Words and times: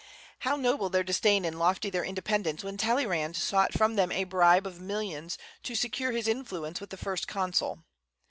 How 0.39 0.55
noble 0.55 0.89
their 0.89 1.03
disdain 1.03 1.45
and 1.45 1.59
lofty 1.59 1.91
their 1.91 2.03
independence 2.03 2.63
when 2.63 2.75
Talleyrand 2.75 3.35
sought 3.35 3.71
from 3.73 3.97
them 3.97 4.11
a 4.11 4.23
bribe 4.23 4.65
of 4.65 4.81
millions 4.81 5.37
to 5.61 5.75
secure 5.75 6.11
his 6.11 6.27
influence 6.27 6.81
with 6.81 6.89
the 6.89 6.97
First 6.97 7.27
Consul! 7.27 7.83